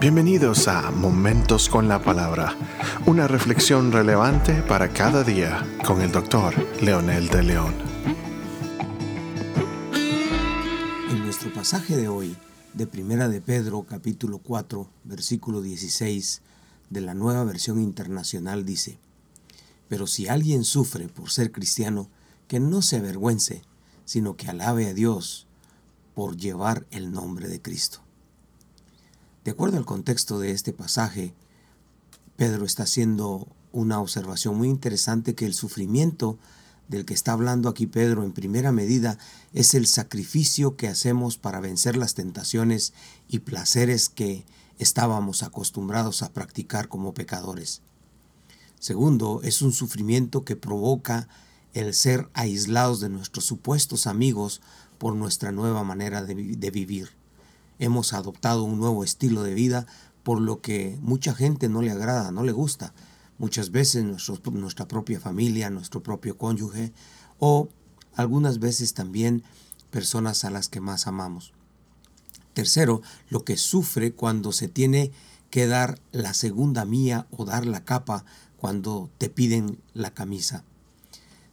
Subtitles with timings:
[0.00, 2.56] Bienvenidos a Momentos con la Palabra,
[3.04, 7.74] una reflexión relevante para cada día con el doctor Leonel de León.
[11.10, 12.34] En nuestro pasaje de hoy,
[12.72, 16.40] de Primera de Pedro, capítulo 4, versículo 16,
[16.88, 18.98] de la nueva versión internacional dice,
[19.90, 22.08] Pero si alguien sufre por ser cristiano,
[22.48, 23.60] que no se avergüence,
[24.06, 25.46] sino que alabe a Dios
[26.14, 28.00] por llevar el nombre de Cristo.
[29.44, 31.34] De acuerdo al contexto de este pasaje,
[32.36, 36.38] Pedro está haciendo una observación muy interesante que el sufrimiento
[36.88, 39.16] del que está hablando aquí Pedro en primera medida
[39.52, 42.92] es el sacrificio que hacemos para vencer las tentaciones
[43.28, 44.44] y placeres que
[44.78, 47.80] estábamos acostumbrados a practicar como pecadores.
[48.80, 51.28] Segundo, es un sufrimiento que provoca
[51.74, 54.60] el ser aislados de nuestros supuestos amigos
[54.98, 56.34] por nuestra nueva manera de,
[56.70, 57.19] vivir
[57.80, 59.86] hemos adoptado un nuevo estilo de vida
[60.22, 62.94] por lo que mucha gente no le agrada, no le gusta.
[63.38, 66.92] Muchas veces nuestra propia familia, nuestro propio cónyuge
[67.38, 67.70] o
[68.14, 69.42] algunas veces también
[69.90, 71.52] personas a las que más amamos.
[72.52, 75.10] Tercero, lo que sufre cuando se tiene
[75.48, 78.24] que dar la segunda mía o dar la capa
[78.58, 80.64] cuando te piden la camisa.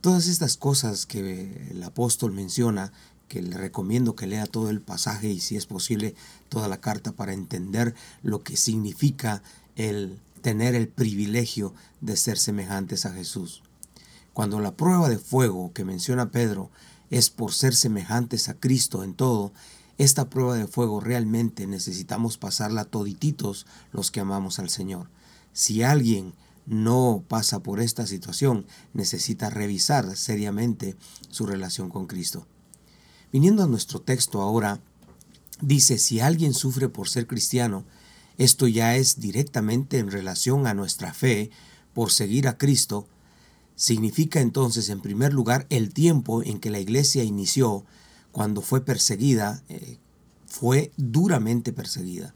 [0.00, 2.92] Todas estas cosas que el apóstol menciona
[3.32, 6.14] que le recomiendo que lea todo el pasaje y si es posible
[6.50, 9.42] toda la carta para entender lo que significa
[9.74, 11.72] el tener el privilegio
[12.02, 13.62] de ser semejantes a Jesús.
[14.34, 16.70] Cuando la prueba de fuego que menciona Pedro
[17.08, 19.54] es por ser semejantes a Cristo en todo,
[19.96, 25.08] esta prueba de fuego realmente necesitamos pasarla todititos los que amamos al Señor.
[25.54, 26.34] Si alguien
[26.66, 30.96] no pasa por esta situación, necesita revisar seriamente
[31.30, 32.46] su relación con Cristo.
[33.32, 34.80] Viniendo a nuestro texto ahora,
[35.60, 37.84] dice, si alguien sufre por ser cristiano,
[38.36, 41.50] esto ya es directamente en relación a nuestra fe
[41.94, 43.06] por seguir a Cristo,
[43.74, 47.84] significa entonces en primer lugar el tiempo en que la iglesia inició
[48.32, 49.98] cuando fue perseguida, eh,
[50.46, 52.34] fue duramente perseguida.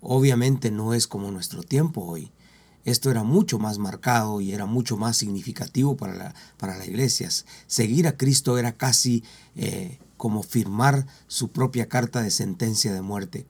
[0.00, 2.30] Obviamente no es como nuestro tiempo hoy.
[2.86, 7.28] Esto era mucho más marcado y era mucho más significativo para la, para la iglesia.
[7.66, 9.24] Seguir a Cristo era casi
[9.56, 13.44] eh, como firmar su propia carta de sentencia de muerte.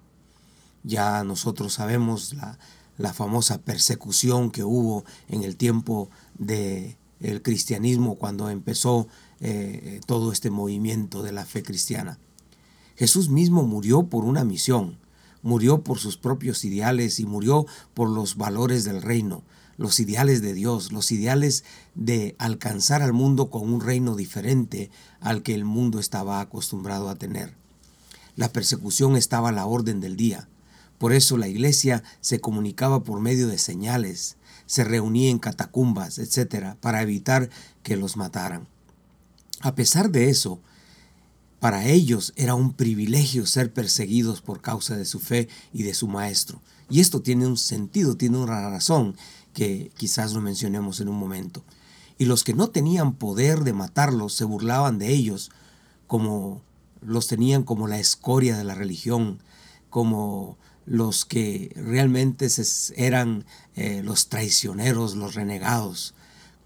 [0.85, 2.59] Ya nosotros sabemos la,
[2.97, 6.09] la famosa persecución que hubo en el tiempo
[6.39, 9.07] del el cristianismo cuando empezó
[9.41, 12.19] eh, todo este movimiento de la fe cristiana.
[12.97, 14.99] Jesús mismo murió por una misión,
[15.47, 19.45] murió por sus propios ideales y murió por los valores del reino,
[19.79, 21.63] los ideales de Dios, los ideales
[21.95, 24.91] de alcanzar al mundo con un reino diferente
[25.21, 27.55] al que el mundo estaba acostumbrado a tener.
[28.35, 30.49] La persecución estaba a la orden del día.
[30.99, 36.75] Por eso la iglesia se comunicaba por medio de señales, se reunía en catacumbas, etc.,
[36.81, 37.51] para evitar
[37.85, 38.67] que los mataran.
[39.61, 40.61] A pesar de eso,
[41.61, 46.09] para ellos era un privilegio ser perseguidos por causa de su fe y de su
[46.09, 46.61] maestro.
[46.89, 49.17] Y esto tiene un sentido, tiene una razón,
[49.53, 51.65] que quizás lo mencionemos en un momento.
[52.19, 55.51] Y los que no tenían poder de matarlos se burlaban de ellos,
[56.07, 56.63] como
[57.01, 59.41] los tenían como la escoria de la religión,
[59.91, 62.49] como los que realmente
[62.97, 63.45] eran
[63.75, 66.15] eh, los traicioneros, los renegados,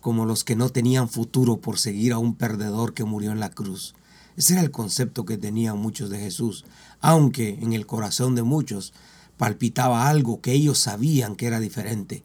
[0.01, 3.51] como los que no tenían futuro por seguir a un perdedor que murió en la
[3.51, 3.95] cruz.
[4.41, 6.65] Ese era el concepto que tenían muchos de Jesús,
[7.03, 8.95] aunque en el corazón de muchos
[9.37, 12.25] palpitaba algo que ellos sabían que era diferente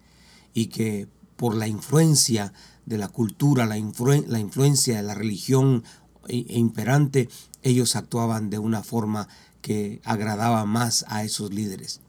[0.53, 2.53] y que por la influencia
[2.85, 5.83] de la cultura, la, la influencia de la religión
[6.29, 7.27] e, imperante,
[7.63, 9.27] ellos actuaban de una forma
[9.59, 11.99] que agradaba más a esos líderes.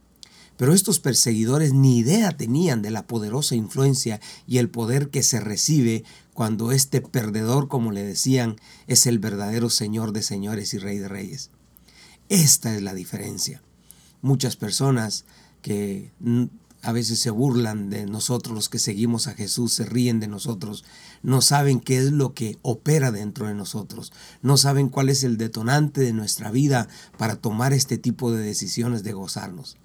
[0.57, 5.41] Pero estos perseguidores ni idea tenían de la poderosa influencia y el poder que se
[5.41, 8.57] recibe cuando este perdedor, como le decían,
[8.87, 11.51] es el verdadero Señor de señores y Rey de reyes.
[12.29, 13.63] Esta es la diferencia.
[14.23, 15.25] Muchas personas
[15.63, 16.13] que
[16.83, 20.85] a veces se burlan de nosotros los que seguimos a Jesús, se ríen de nosotros,
[21.23, 24.13] no saben qué es lo que opera dentro de nosotros,
[24.43, 26.89] no saben cuál es el detonante de nuestra vida
[27.19, 29.77] para tomar este tipo de decisiones de gozarnos.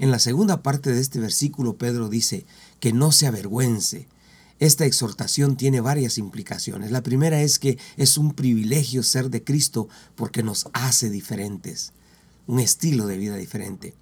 [0.00, 2.46] En la segunda parte de este versículo Pedro dice
[2.80, 4.08] que no se avergüence.
[4.58, 6.90] Esta exhortación tiene varias implicaciones.
[6.90, 11.92] La primera es que es un privilegio ser de Cristo porque nos hace diferentes,
[12.46, 13.94] un estilo de vida diferente.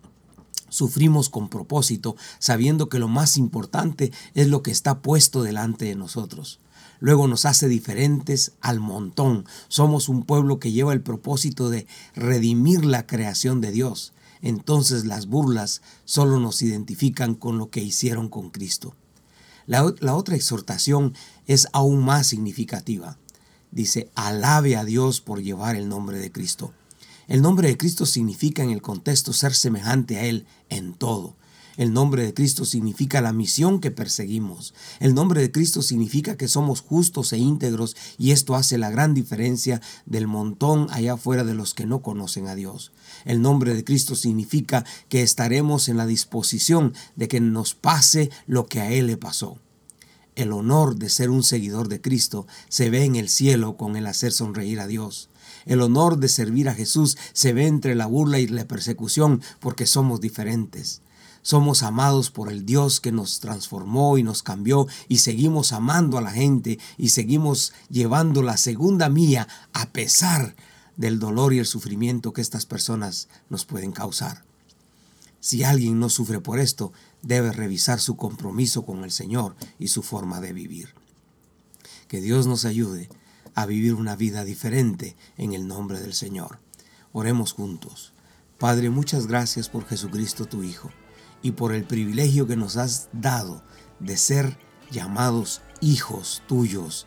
[0.68, 5.96] Sufrimos con propósito, sabiendo que lo más importante es lo que está puesto delante de
[5.96, 6.60] nosotros.
[7.00, 9.46] Luego nos hace diferentes al montón.
[9.66, 14.12] Somos un pueblo que lleva el propósito de redimir la creación de Dios.
[14.42, 18.94] Entonces las burlas solo nos identifican con lo que hicieron con Cristo.
[19.66, 21.14] La, la, otra exhortación
[21.46, 23.18] es aún más significativa.
[23.70, 26.72] Dice, alabe a Dios por llevar el nombre de Cristo.
[27.26, 31.36] El nombre de Cristo significa en el contexto ser semejante a Él en todo.
[31.78, 34.74] El nombre de Cristo significa la misión que perseguimos.
[34.98, 39.14] El nombre de Cristo significa que somos justos e íntegros y esto hace la gran
[39.14, 42.90] diferencia del montón allá afuera de los que no conocen a Dios.
[43.24, 48.66] El nombre de Cristo significa que estaremos en la disposición de que nos pase lo
[48.66, 49.60] que a Él le pasó.
[50.34, 54.08] El honor de ser un seguidor de Cristo se ve en el cielo con el
[54.08, 55.30] hacer sonreír a Dios.
[55.64, 59.86] El honor de servir a Jesús se ve entre la burla y la persecución porque
[59.86, 61.02] somos diferentes.
[61.42, 66.20] Somos amados por el Dios que nos transformó y nos cambió y seguimos amando a
[66.20, 70.56] la gente y seguimos llevando la segunda mía a pesar
[70.96, 74.44] del dolor y el sufrimiento que estas personas nos pueden causar.
[75.40, 76.92] Si alguien no sufre por esto,
[77.22, 80.94] debe revisar su compromiso con el Señor y su forma de vivir.
[82.08, 83.08] Que Dios nos ayude
[83.54, 86.58] a vivir una vida diferente en el nombre del Señor.
[87.12, 88.12] Oremos juntos.
[88.58, 90.90] Padre, muchas gracias por Jesucristo tu Hijo
[91.42, 93.62] y por el privilegio que nos has dado
[94.00, 94.58] de ser
[94.90, 97.06] llamados hijos tuyos,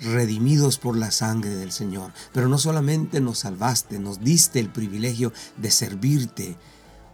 [0.00, 2.12] redimidos por la sangre del Señor.
[2.32, 6.56] Pero no solamente nos salvaste, nos diste el privilegio de servirte,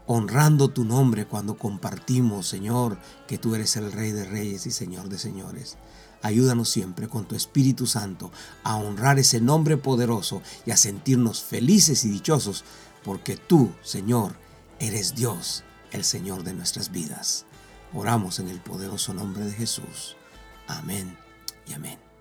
[0.06, 5.08] honrando tu nombre cuando compartimos, Señor, que tú eres el Rey de Reyes y Señor
[5.08, 5.78] de Señores.
[6.22, 8.30] Ayúdanos siempre con tu Espíritu Santo
[8.62, 12.64] a honrar ese nombre poderoso y a sentirnos felices y dichosos,
[13.02, 14.36] porque tú, Señor,
[14.78, 17.46] eres Dios el Señor de nuestras vidas.
[17.92, 20.16] Oramos en el poderoso nombre de Jesús.
[20.66, 21.16] Amén
[21.66, 22.11] y amén.